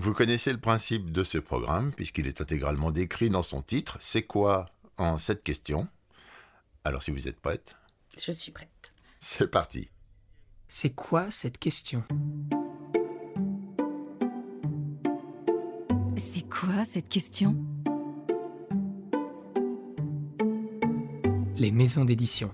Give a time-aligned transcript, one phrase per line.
[0.00, 3.96] Vous connaissez le principe de ce programme, puisqu'il est intégralement décrit dans son titre.
[4.00, 5.88] C'est quoi en cette question?
[6.84, 7.76] Alors si vous êtes prête,
[8.16, 8.92] Je suis prête.
[9.18, 9.88] c'est parti.
[10.68, 12.04] C'est quoi cette question?
[16.16, 17.56] C'est quoi cette question?
[21.56, 22.52] Les maisons d'édition.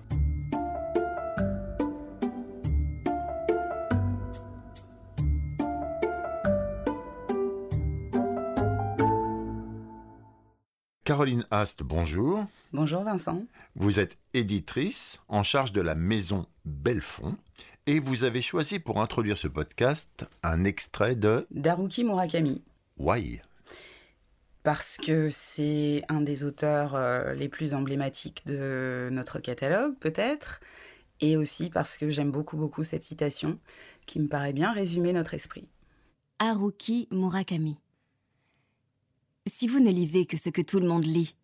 [11.05, 12.47] Caroline Ast, bonjour.
[12.73, 13.43] Bonjour Vincent.
[13.75, 17.37] Vous êtes éditrice en charge de la maison Belfond
[17.85, 22.63] et vous avez choisi pour introduire ce podcast un extrait de Daruki Murakami.
[22.97, 23.39] Why?
[24.63, 30.59] Parce que c'est un des auteurs euh, les plus emblématiques de notre catalogue, peut-être.
[31.21, 33.59] Et aussi parce que j'aime beaucoup, beaucoup cette citation
[34.07, 35.67] qui me paraît bien résumer notre esprit.
[36.39, 37.77] Haruki Murakami.
[39.47, 41.35] Si vous ne lisez que ce que tout le monde lit,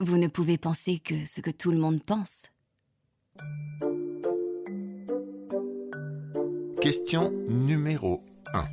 [0.00, 2.42] vous ne pouvez penser que ce que tout le monde pense.
[6.80, 8.22] Question numéro
[8.52, 8.68] 1.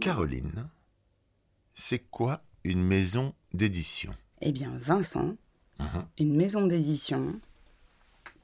[0.00, 0.68] Caroline,
[1.74, 4.14] c'est quoi une maison d'édition?
[4.40, 5.36] Eh bien, Vincent,
[5.80, 6.06] Mhm.
[6.18, 7.38] une maison d'édition,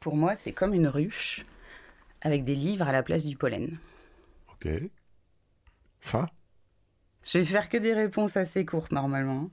[0.01, 1.47] pour moi, c'est comme une ruche
[2.21, 3.79] avec des livres à la place du pollen.
[4.53, 4.69] Ok.
[6.03, 6.29] Fin
[7.23, 9.51] Je vais faire que des réponses assez courtes normalement.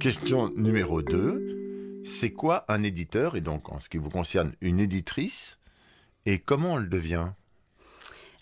[0.00, 2.02] Question numéro 2.
[2.04, 5.58] C'est quoi un éditeur et donc en ce qui vous concerne une éditrice
[6.26, 7.28] et comment on le devient?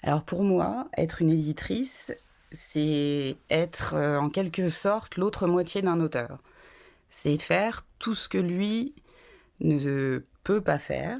[0.02, 2.12] Alors pour moi, être une éditrice,
[2.50, 6.42] c'est être euh, en quelque sorte l'autre moitié d'un auteur.
[7.10, 8.94] C'est faire tout ce que lui
[9.60, 11.18] ne peut pas faire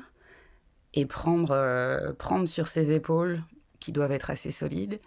[0.94, 3.42] et prendre, euh, prendre sur ses épaules,
[3.84, 4.98] qui doivent être assez solides,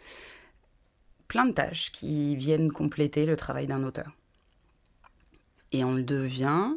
[1.28, 4.12] plein de tâches qui viennent compléter le travail d'un auteur.
[5.72, 6.76] Et on le devient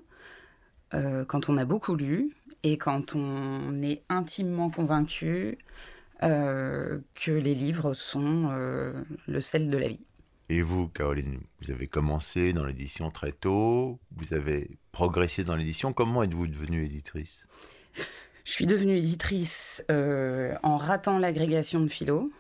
[0.95, 5.59] euh, quand on a beaucoup lu et quand on est intimement convaincu
[6.23, 8.95] euh, que les livres sont euh,
[9.29, 10.07] le sel de la vie.
[10.49, 15.93] Et vous, Caroline, vous avez commencé dans l'édition très tôt, vous avez progressé dans l'édition.
[15.93, 17.47] Comment êtes-vous devenue éditrice?
[18.45, 22.31] Je suis devenue éditrice euh, en ratant l'agrégation de philo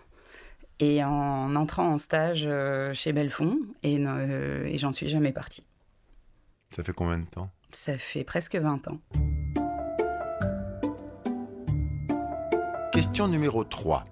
[0.78, 5.66] et en entrant en stage euh, chez Belfond et, euh, et j'en suis jamais partie.
[6.74, 7.50] Ça fait combien de temps?
[7.72, 9.00] Ça fait presque 20 ans.
[12.92, 14.06] Question numéro 3.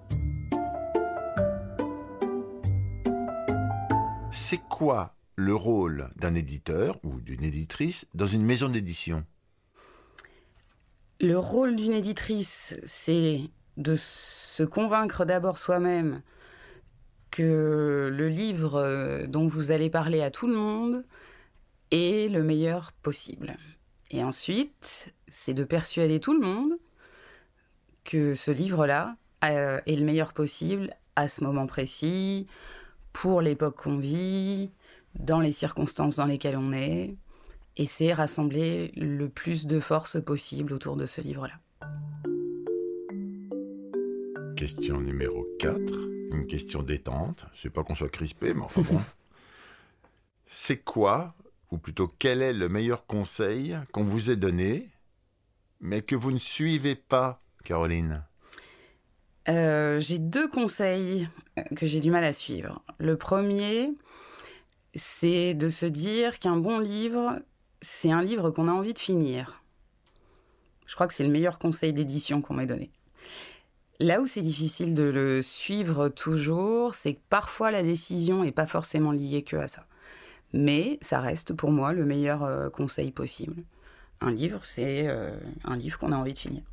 [4.31, 9.25] C'est quoi le rôle d'un éditeur ou d'une éditrice dans une maison d'édition?
[11.21, 13.41] Le rôle d'une éditrice, c'est
[13.75, 16.21] de se convaincre d'abord soi-même
[17.29, 21.03] que le livre euh, dont vous allez parler à tout le monde
[21.91, 23.57] est le meilleur possible.
[24.11, 26.77] Et ensuite, c'est de persuader tout le monde
[28.05, 32.47] que ce livre-là euh, est le meilleur possible à ce moment précis,
[33.11, 34.71] pour l'époque qu'on vit,
[35.15, 37.17] dans les circonstances dans lesquelles on est,
[37.77, 41.59] et c'est rassembler le plus de force possible autour de ce livre-là.
[44.55, 45.77] Question numéro 4.
[46.31, 47.45] Une question détente.
[47.53, 48.99] Je sais pas qu'on soit crispé, mais enfin bon.
[50.45, 51.35] C'est quoi,
[51.71, 54.89] ou plutôt quel est le meilleur conseil qu'on vous ait donné,
[55.79, 58.23] mais que vous ne suivez pas, Caroline?
[59.47, 62.83] Euh, j'ai deux conseils euh, que j'ai du mal à suivre.
[62.99, 63.91] Le premier,
[64.93, 67.39] c'est de se dire qu'un bon livre,
[67.81, 69.63] c'est un livre qu'on a envie de finir.
[70.85, 72.91] Je crois que c'est le meilleur conseil d'édition qu'on m'ait donné.
[73.99, 78.65] Là où c'est difficile de le suivre toujours, c'est que parfois la décision n'est pas
[78.65, 79.85] forcément liée que à ça.
[80.53, 83.61] Mais ça reste pour moi le meilleur euh, conseil possible.
[84.21, 86.63] Un livre, c'est euh, un livre qu'on a envie de finir.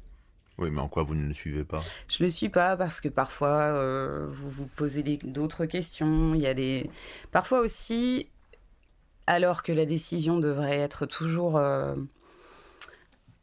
[0.58, 1.80] Oui, mais en quoi vous ne le suivez pas?
[2.08, 6.34] Je le suis pas parce que parfois euh, vous vous posez d'autres questions.
[6.34, 6.88] Il y a des
[7.30, 8.28] parfois aussi,
[9.26, 11.94] alors que la décision devrait être toujours euh,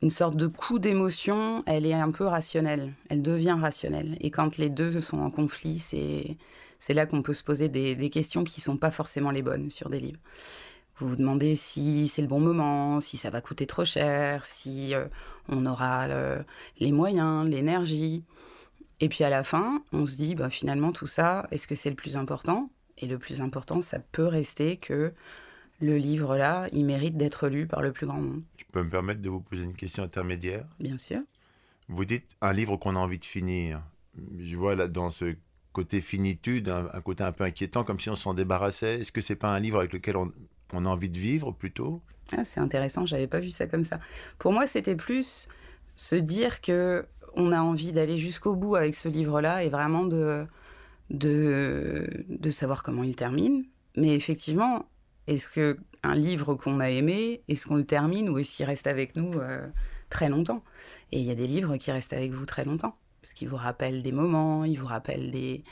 [0.02, 2.94] une sorte de coup d'émotion, elle est un peu rationnelle.
[3.10, 4.18] Elle devient rationnelle.
[4.20, 8.44] Et quand les deux sont en conflit, c'est là qu'on peut se poser des, questions
[8.44, 10.20] qui sont pas forcément les bonnes sur des livres.
[10.98, 14.94] Vous vous demandez si c'est le bon moment, si ça va coûter trop cher, si
[14.94, 15.06] euh,
[15.50, 16.46] on aura le-
[16.80, 18.24] les moyens, l'énergie.
[19.00, 21.90] Et puis à la fin, on se dit, bah, finalement, tout ça, est-ce que c'est
[21.90, 22.70] le plus important?
[22.98, 25.14] Et le plus important, ça peut rester que
[25.80, 29.22] le livre-là, il mérite d'être lu par le plus grand nombre, Je peux me permettre
[29.22, 30.66] de vous poser une question intermédiaire?
[30.80, 31.20] Bien sûr.
[31.90, 33.82] Vous dites un livre qu'on a envie de finir.
[34.40, 35.36] Je vois là dans ce
[35.74, 39.02] côté finitude, un, côté un peu inquiétant, comme si on s'en débarrassait.
[39.02, 40.32] Est-ce que c'est pas un livre avec lequel on,
[40.86, 42.02] a envie de vivre plutôt?
[42.32, 44.00] Ah, C'est intéressant, j'avais pas vu ça comme ça.
[44.38, 45.50] Pour moi, c'était plus
[45.96, 47.06] se dire que
[47.36, 50.46] on a envie d'aller jusqu'au bout avec ce livre-là et vraiment de,
[51.10, 53.66] de, de savoir comment il termine.
[53.98, 54.86] Mais effectivement,
[55.28, 58.88] est-ce que un livre qu'on a aimé, est-ce qu'on le termine ou est-ce qu'il reste
[58.88, 59.68] avec nous euh,
[60.10, 60.64] très longtemps?
[61.12, 63.56] Et il y a des livres qui restent avec vous très longtemps, parce qu'ils vous
[63.56, 65.64] rappellent des moments, ils vous rappellent des,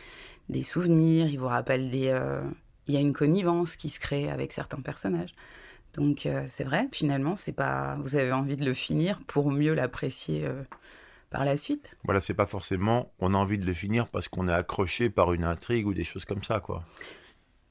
[0.49, 2.07] des souvenirs, ils vous rappellent des...
[2.07, 2.41] Euh,
[2.87, 5.35] il y a une connivence qui se crée avec certains personnages.
[5.93, 7.97] Donc euh, c'est vrai, finalement, c'est pas.
[8.01, 10.47] Vous avez envie de le finir pour mieux l'apprécier
[11.29, 11.95] par la suite.
[12.03, 13.11] Voilà, c'est pas forcément.
[13.19, 16.03] On a envie de le finir parce qu'on est accroché par une intrigue ou des
[16.03, 16.83] choses comme ça, quoi.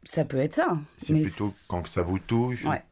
[0.04, 0.78] Ça peut être ça.
[0.98, 2.64] C'est plutôt quand ça vous touche.
[2.64, 2.82] Ouais.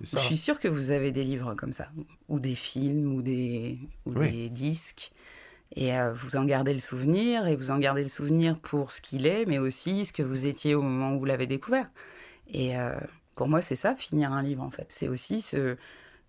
[0.00, 1.88] Je suis sûre que vous avez des livres comme ça,
[2.28, 5.12] ou des films, ou des, des disques.
[5.76, 9.00] Et euh, vous en gardez le souvenir, et vous en gardez le souvenir pour ce
[9.00, 11.90] qu'il est, mais aussi ce que vous étiez au moment où vous l'avez découvert.
[12.48, 12.98] Et euh,
[13.34, 14.86] pour moi, c'est ça, finir un livre, en fait.
[14.90, 15.76] C'est aussi ce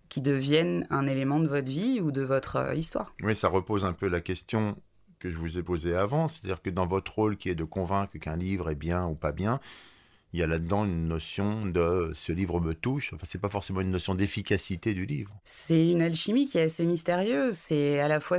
[0.08, 3.14] qui devienne un élément de votre vie ou de votre euh, histoire.
[3.22, 4.76] Oui, ça repose un peu la question
[5.18, 8.16] que je vous ai posée avant, c'est-à-dire que dans votre rôle qui est de convaincre
[8.18, 9.60] qu'un livre est bien ou pas bien,
[10.32, 13.12] il y a là-dedans une notion de ce livre me touche.
[13.14, 15.30] Enfin, c'est pas forcément une notion d'efficacité du livre.
[15.44, 17.54] C'est une alchimie qui est assez mystérieuse.
[17.54, 18.38] C'est à la fois,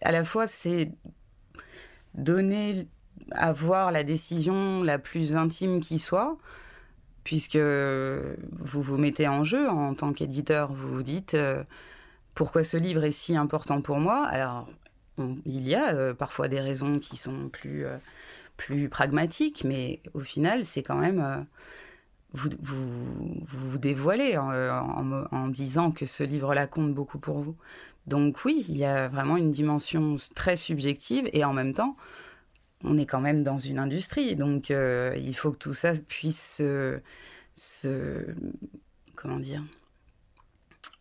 [0.00, 0.90] à la fois, c'est
[2.14, 2.88] donner,
[3.30, 6.38] avoir la décision la plus intime qui soit,
[7.22, 10.72] puisque vous vous mettez en jeu en tant qu'éditeur.
[10.72, 11.62] Vous vous dites euh,
[12.34, 14.24] pourquoi ce livre est si important pour moi?
[14.26, 14.68] Alors,
[15.18, 17.96] il y a euh, parfois des raisons qui sont plus euh,
[18.56, 21.40] plus pragmatique, mais au final, c'est quand même euh,
[22.32, 22.50] vous,
[23.46, 27.56] vous, dévoilez en, en, disant que ce livre-là compte beaucoup pour vous.
[28.06, 31.96] Donc oui, il y a vraiment une dimension très subjective et en même temps,
[32.82, 36.60] on est quand même dans une industrie, donc euh, il faut que tout ça puisse
[37.54, 38.34] se
[39.14, 39.62] comment dire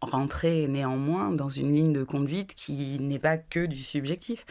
[0.04, 4.46] rentrer néanmoins dans une ligne de conduite qui n'est pas que du subjectif.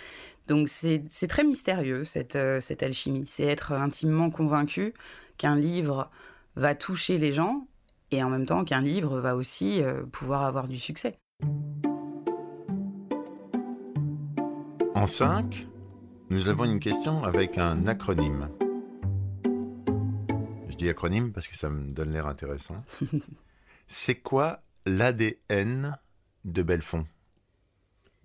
[0.48, 3.24] Donc c'est très mystérieux, cette, euh, cette alchimie.
[3.26, 4.94] C'est être intimement convaincu
[5.38, 6.10] qu'un livre
[6.56, 7.66] va toucher les gens
[8.10, 11.18] et en même temps qu'un livre va aussi euh, pouvoir avoir du succès.
[14.94, 15.66] En 5,
[16.30, 18.48] nous avons une question avec un acronyme.
[20.68, 22.84] Je dis acronyme parce que ça me donne l'air intéressant.
[23.86, 25.98] C'est quoi l'ADN
[26.44, 27.06] de Belfond?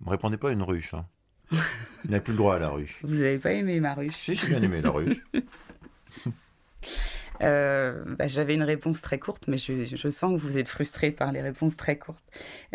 [0.00, 0.94] Ne me répondez pas une ruche.
[0.94, 1.06] Hein.
[2.04, 2.98] Il n'a plus le droit à la ruche.
[3.02, 5.16] Vous n'avez pas aimé ma ruche Si, j'ai bien aimé la ruche.
[7.42, 11.30] Euh, bah, j'avais une réponse très courte, mais je, sens que vous êtes frustré par
[11.30, 12.24] les réponses très courtes.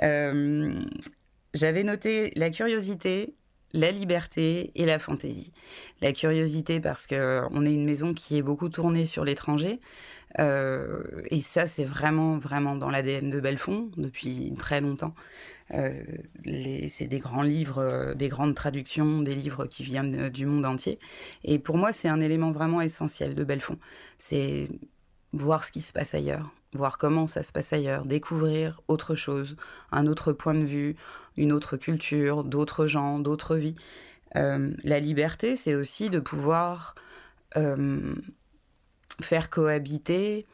[0.01, 0.81] Euh,
[1.53, 3.35] j'avais noté la curiosité,
[3.73, 5.51] la liberté et la fantaisie.
[6.01, 9.79] La curiosité parce qu'on est une maison qui est beaucoup tournée sur l'étranger.
[10.39, 15.13] Euh, et ça, c'est vraiment, vraiment dans l'ADN de Belfond depuis très longtemps.
[15.71, 16.03] Euh,
[16.87, 20.99] c'est des grands livres, euh, des grandes traductions, des livres qui viennent du monde entier.
[21.43, 23.77] Et pour moi, c'est un élément vraiment essentiel de Belfond.
[24.17, 24.67] C'est
[25.33, 29.55] voir ce qui se passe ailleurs, voir comment ça se passe ailleurs, découvrir autre chose,
[29.91, 30.95] un autre point de vue,
[31.37, 33.75] une autre culture, d'autres gens, d'autres vies.
[34.35, 36.95] la liberté, c'est aussi de pouvoir
[39.21, 40.45] faire cohabiter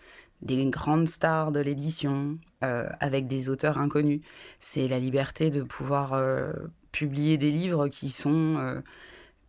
[0.41, 4.21] des grandes stars de l'édition euh, avec des auteurs inconnus.
[4.59, 6.53] C'est la liberté de pouvoir euh,
[6.91, 8.81] publier des livres qui sont euh,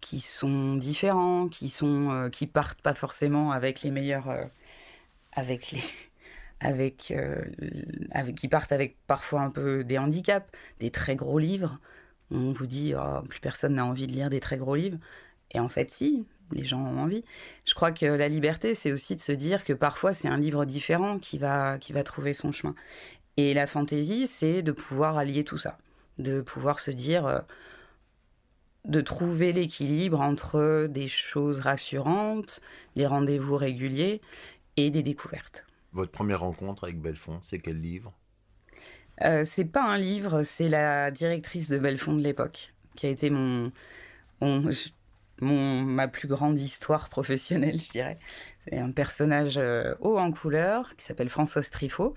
[0.01, 4.29] qui sont différents, qui sont qui partent pas forcément avec les meilleurs
[5.33, 5.83] avec les
[6.61, 7.13] avec,
[8.11, 10.47] avec qui partent avec parfois un peu des handicaps,
[10.79, 11.79] des très gros livres.
[12.31, 14.99] On vous dit oh, plus personne n'a envie de lire des très gros livres
[15.53, 17.25] et en fait si, les gens ont envie.
[17.65, 20.65] Je crois que la liberté, c'est aussi de se dire que parfois c'est un livre
[20.65, 22.75] différent qui va, qui va trouver son chemin.
[23.37, 25.79] Et la fantaisie, c'est de pouvoir allier tout ça,
[26.19, 27.39] de pouvoir se dire, euh,
[28.85, 32.61] de trouver l'équilibre entre des choses rassurantes,
[32.97, 34.21] des rendez-vous réguliers
[34.77, 35.65] et des découvertes.
[35.93, 38.13] Votre première rencontre avec Belfond, c'est quel livre?
[39.23, 43.31] Euh, C'est pas un livre, c'est la directrice de Belfond de l'époque, qui a été
[43.31, 43.73] mon,
[44.41, 48.19] mon ma plus grande histoire professionnelle, je dirais.
[48.69, 52.15] C'est un personnage euh, haut en couleur qui s'appelle François Triffaut,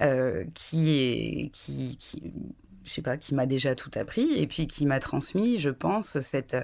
[0.00, 1.98] euh, qui est, qui,
[2.84, 6.20] je sais pas, qui m'a déjà tout appris et puis qui m'a transmis, je pense,
[6.20, 6.56] cette,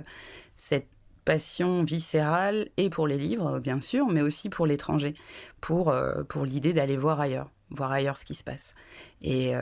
[0.57, 0.89] cette
[1.25, 5.15] passion viscérale et pour les livres, bien sûr, mais aussi pour l'étranger,
[5.61, 8.75] pour, euh, pour l'idée d'aller voir ailleurs, voir ailleurs ce qui se passe.
[9.23, 9.53] Et,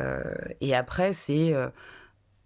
[0.60, 1.54] et après, c'est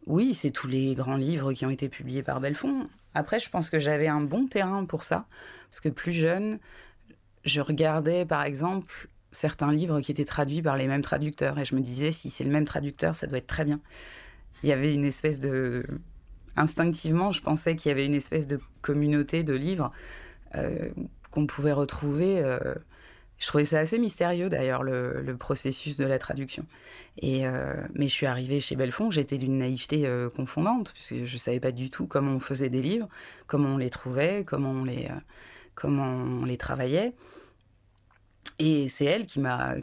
[0.07, 2.89] oui, c'est tous les grands livres qui ont été publiés par Belfond.
[3.15, 5.27] Après, je pense que j'avais un bon terrain pour ça,
[5.69, 6.59] parce que plus jeune,
[7.45, 11.75] je regardais par exemple certains livres qui étaient traduits par les mêmes traducteurs, et je
[11.75, 13.81] me disais, si c'est le même traducteur, ça doit être très bien.
[14.63, 15.85] Il y avait une espèce de...
[16.57, 19.93] Instinctivement, je pensais qu'il y avait une espèce de communauté de livres
[20.55, 20.91] euh,
[21.31, 22.41] qu'on pouvait retrouver.
[22.43, 22.75] Euh,
[23.37, 26.65] je trouvais ça assez mystérieux d'ailleurs, le, processus de la traduction.
[27.19, 31.39] Et, euh, mais je suis arrivée chez Belfond, j'étais d'une naïveté confondante, puisque je ne
[31.39, 33.09] savais pas du tout comment on faisait des livres,
[33.47, 35.09] comment on les trouvait, comment on les,
[35.75, 37.13] comment on les travaillait.
[38.59, 39.75] Et c'est elle qui m'a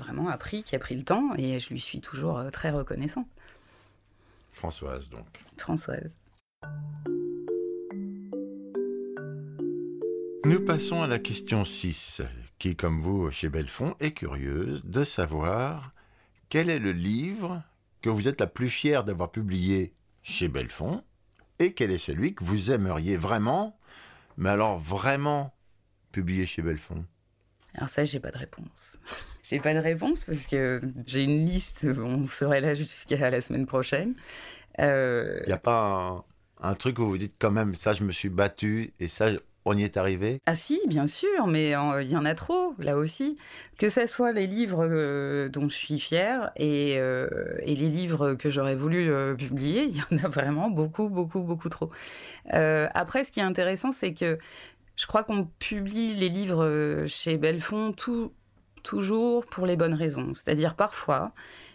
[0.00, 3.28] vraiment appris, qui a pris le temps, et je lui suis toujours très reconnaissante.
[4.56, 5.26] Françoise, donc.
[5.58, 6.10] Françoise.
[10.46, 12.22] Nous passons à la question 6
[12.58, 15.92] qui, comme vous chez Belfond, est curieuse de savoir
[16.48, 17.62] quel est le livre
[18.00, 21.04] que vous êtes la plus fière d'avoir publié chez Belfond
[21.58, 23.78] et quel est celui que vous aimeriez vraiment,
[24.38, 25.54] mais alors vraiment,
[26.12, 27.04] publier chez Belfond?
[27.74, 28.98] Alors ça, j'ai pas de réponse.
[29.48, 33.66] j'ai pas de réponse parce que j'ai une liste, on serait là jusqu'à la semaine
[33.66, 34.14] prochaine.
[34.78, 36.24] Il euh, n'y a pas
[36.60, 39.30] un, un, truc où vous dites quand même, ça je me suis battu et ça
[39.66, 40.40] on y est arrivé?
[40.46, 43.36] Ah si, bien sûr, mais il y en a trop, là aussi.
[43.78, 47.28] Que ce soit les livres euh, dont je suis fière euh,
[47.62, 51.40] et, les livres que j'aurais voulu euh, publier, il y en a vraiment beaucoup, beaucoup,
[51.40, 51.90] beaucoup trop.
[52.48, 54.38] après, ce qui est intéressant, c'est que
[54.94, 58.32] je crois qu'on publie les livres chez Belfond tout,
[58.86, 60.32] toujours pour les bonnes raisons.
[60.32, 61.32] C'est-à-dire parfois,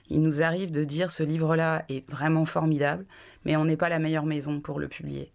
[0.10, 3.06] il nous arrive de dire ce livre-là est vraiment formidable,
[3.46, 5.32] mais on n'est pas la meilleure maison pour le publier.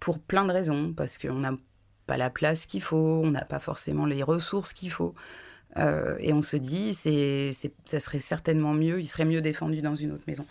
[0.00, 1.52] Pour plein de raisons, parce qu'on a
[2.06, 5.14] pas la place qu'il faut, on n'a pas forcément les ressources qu'il faut.
[5.78, 7.50] Euh, et on se dit, c'est,
[7.84, 10.46] ça serait certainement mieux, il serait mieux défendu dans une autre maison.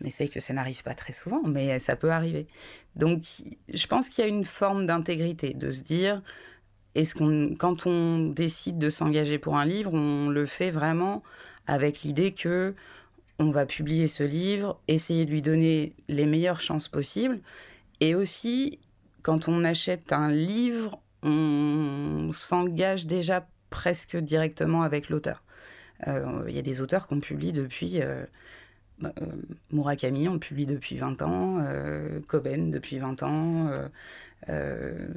[0.00, 2.46] On essaye que ça n'arrive pas très souvent, mais ça peut arriver.
[2.94, 3.22] Donc,
[3.72, 6.22] je pense qu'il y a une forme d'intégrité, de se dire,
[6.94, 11.22] est-ce qu'on, quand on décide de s'engager pour un livre, on le fait vraiment
[11.66, 12.74] avec l'idée que
[13.38, 17.40] on va publier ce livre, essayer de lui donner les meilleures chances possibles,
[18.00, 18.80] et aussi
[19.22, 25.44] quand on achète un livre, on s'engage déjà presque directement avec l'auteur.
[26.06, 28.00] Euh, il y a des auteurs qu'on publie depuis...
[28.00, 28.24] Euh,
[29.72, 31.64] Murakami, on publie depuis 20 ans,
[32.26, 33.70] Coben depuis 20 ans,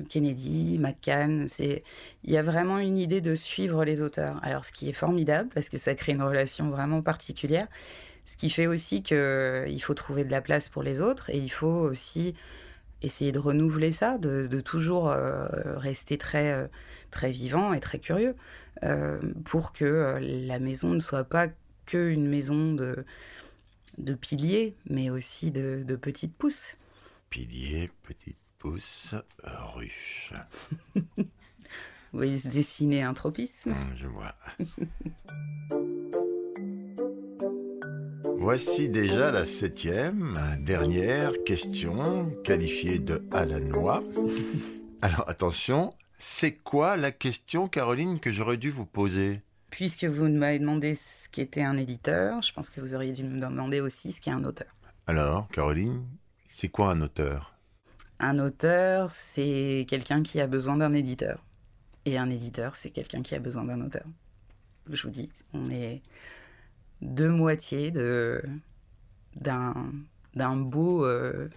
[0.10, 1.48] Kennedy, McCann.
[1.60, 4.40] Il y a vraiment une idée de suivre les auteurs.
[4.44, 7.68] Alors, ce qui est formidable, parce que ça crée une relation vraiment particulière,
[8.26, 11.50] ce qui fait aussi qu'il faut trouver de la place pour les autres et il
[11.50, 12.36] faut aussi
[13.02, 15.48] essayer de renouveler ça, de, toujours euh,
[15.78, 16.68] rester très, euh,
[17.10, 18.36] très vivant et très curieux,
[18.84, 21.48] euh, pour que la maison ne soit pas
[21.86, 23.06] qu'une maison de,
[23.98, 26.78] de piliers, mais aussi de, de petites pousses.
[27.30, 30.34] Piliers, petites pousses, ruches.
[32.14, 33.72] oui, se dessiner un tropisme.
[33.72, 34.36] Hum, je vois.
[38.42, 44.04] Voici déjà la septième, dernière question, qualifiée de à la noix.
[45.04, 49.42] Alors attention, c'est quoi la question, Caroline, que j'aurais dû vous poser?
[49.72, 53.40] Puisque vous m'avez demandé ce qu'était un éditeur, je pense que vous auriez dû me
[53.40, 54.68] demander aussi ce qu'est un auteur.
[55.08, 56.06] Alors, Caroline,
[56.46, 57.56] c'est quoi un auteur?
[58.20, 61.44] Un auteur, c'est quelqu'un qui a besoin d'un éditeur.
[62.06, 64.04] Et un éditeur, c'est quelqu'un qui a besoin d'un auteur.
[64.92, 66.02] Je vous dis, on est
[67.02, 68.44] deux moitiés de
[69.36, 69.74] d'un
[70.36, 71.50] d'un beau euh,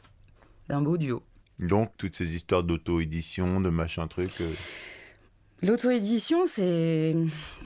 [0.68, 1.22] d'un beau duo.
[1.58, 4.40] Donc toutes ces histoires d'auto-édition, de machin truc.
[4.40, 4.52] Euh,
[5.62, 7.14] L'auto-édition, c'est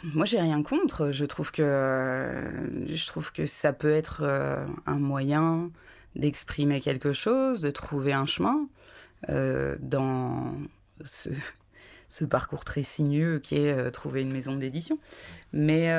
[0.05, 1.11] moi j'ai rien contre.
[1.11, 2.45] Je trouve que
[2.89, 5.71] je trouve que ça peut être euh, un moyen
[6.15, 8.69] d'exprimer quelque chose, de trouver un chemin
[9.81, 10.55] dans
[11.03, 14.99] ce, parcours très sinueux qui est trouver une maison d'édition.
[15.53, 15.91] Mais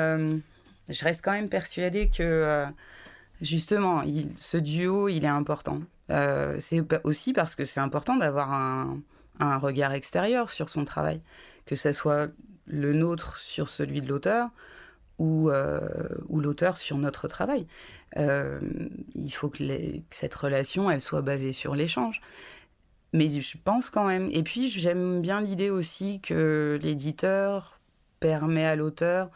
[0.90, 2.66] je reste quand même persuadée que euh,
[3.40, 4.02] justement,
[4.36, 5.80] ce duo, il est important.
[6.10, 9.00] Euh, c'est aussi parce que c'est important d'avoir un,
[9.40, 11.22] regard extérieur sur son travail,
[11.66, 12.28] que ce soit
[12.66, 14.48] le nôtre sur celui de l'auteur
[15.18, 15.80] ou, euh,
[16.30, 17.66] l'auteur sur notre travail.
[18.16, 19.62] il faut que,
[20.10, 22.20] cette relation, elle soit basée sur l'échange.
[23.12, 24.28] Mais je pense quand même.
[24.30, 27.80] Et puis, j'aime bien l'idée aussi que l'éditeur
[28.20, 29.30] permet à l'auteur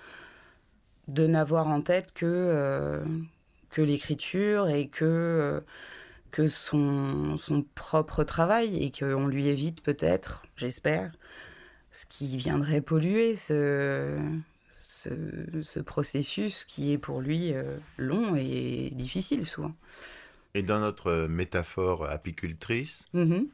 [1.08, 3.04] de n'avoir en tête que, euh,
[3.76, 11.12] l'écriture et que, euh, son propre travail et qu'on lui évite peut-être, j'espère,
[11.94, 14.18] ce qui viendrait polluer ce,
[15.62, 19.72] ce, processus qui est pour lui euh, long et difficile souvent.
[20.54, 23.46] Et dans notre métaphore apicultrice, Mhm.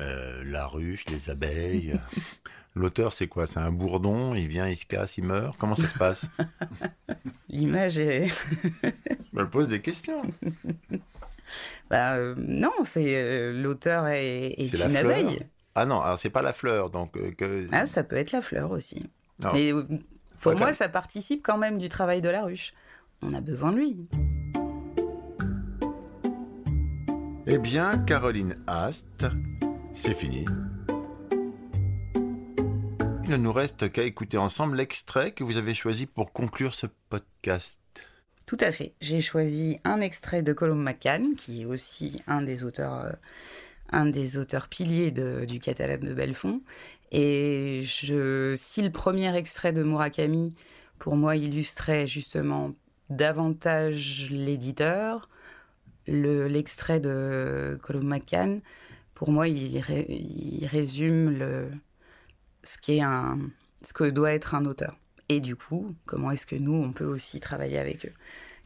[0.00, 1.94] euh, la ruche, les abeilles,
[2.74, 3.46] l'auteur c'est quoi?
[3.46, 5.56] C'est un bourdon, il vient, il se casse, il meurt?
[5.56, 6.30] Comment ça se passe?
[7.48, 8.26] L'image est.
[8.82, 10.22] Je me pose des questions.
[11.90, 15.40] Bah, euh, non, c'est euh, l'auteur est, est C'est la une abeille.
[15.74, 17.16] Ah non, alors c'est pas la fleur, donc...
[17.16, 17.66] euh, que...
[17.72, 19.10] Ah, ça peut être la fleur aussi.
[19.40, 19.52] Non.
[19.52, 19.84] Mais euh,
[20.40, 22.74] pour moi, ça participe quand même du travail de la ruche.
[23.22, 23.96] On a besoin de lui.
[27.46, 29.26] Eh bien, Caroline Ast,
[29.92, 30.44] c'est fini.
[33.24, 36.86] Il ne nous reste qu'à écouter ensemble l'extrait que vous avez choisi pour conclure ce
[37.08, 37.80] podcast.
[38.46, 38.92] Tout à fait.
[39.00, 43.12] J'ai choisi un extrait de Colum McCann, qui est aussi un des auteurs, euh,
[43.90, 46.62] un des auteurs piliers du catalogue de Belfond.
[47.12, 50.54] Et si le premier extrait de Murakami,
[50.98, 52.72] pour moi, illustrait justement
[53.10, 55.28] davantage l'éditeur,
[56.06, 58.60] le- l'extrait de Colum McCann,
[59.14, 59.78] pour moi, il
[60.66, 61.70] résume le,
[62.64, 63.38] ce, qui est un,
[63.82, 64.98] ce que doit être un auteur.
[65.28, 68.12] Et du coup, comment est-ce que nous, on peut aussi travailler avec eux?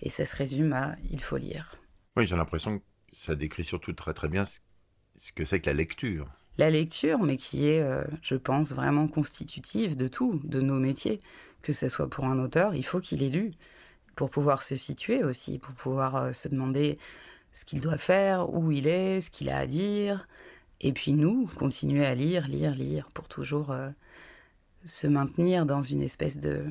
[0.00, 1.76] Et ça se résume à il faut lire.
[2.16, 4.58] Oui, j'ai l'impression que ça décrit surtout très très bien ce-
[5.18, 6.28] ce que c'est que la lecture.
[6.58, 11.20] La lecture, mais qui est, euh, je pense, vraiment constitutive de tout, de nos métiers.
[11.62, 13.52] Que ce soit pour un auteur, il faut qu'il ait lu,
[14.14, 16.98] pour pouvoir se situer aussi, pour pouvoir euh, se demander
[17.52, 20.28] ce qu'il doit faire, où il est, ce qu'il a à dire.
[20.80, 23.90] Et puis nous, continuer à lire, lire, lire, pour toujours euh,
[24.84, 26.64] se maintenir dans une espèce de,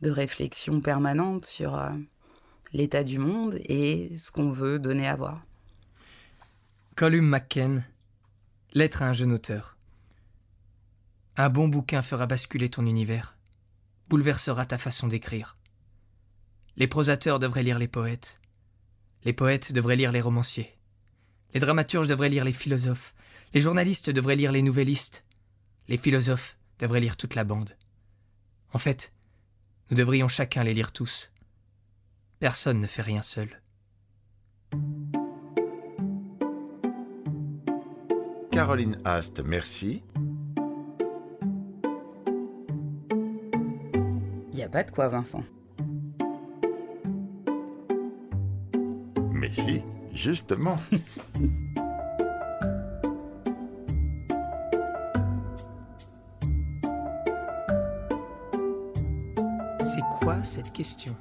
[0.00, 1.78] de réflexion permanente sur
[2.72, 5.42] l'état du monde et ce qu'on veut donner à voir.
[6.94, 7.84] Colum McKen,
[8.74, 9.78] Lettre à un jeune auteur.
[11.36, 13.34] Un bon bouquin fera basculer ton univers,
[14.10, 15.56] bouleversera ta façon d'écrire.
[16.76, 18.40] Les prosateurs devraient lire les poètes,
[19.24, 20.76] les poètes devraient lire les romanciers,
[21.54, 23.14] les dramaturges devraient lire les philosophes,
[23.54, 25.24] les journalistes devraient lire les nouvellistes,
[25.88, 27.74] les philosophes devraient lire toute la bande.
[28.74, 29.14] En fait,
[29.90, 31.30] nous devrions chacun les lire tous.
[32.38, 33.62] Personne ne fait rien seul.
[38.52, 40.02] Caroline Ast, merci.
[44.50, 45.42] Il n'y a pas de quoi, Vincent.
[49.32, 49.80] Mais si,
[50.12, 50.76] justement.
[59.82, 61.16] C'est quoi cette question C'est quoi cette question?